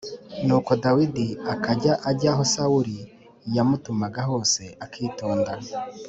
[0.45, 2.99] Nuko Dawidi akajya ajya aho Sawuli
[3.55, 5.53] yamutumaga hose, akitonda.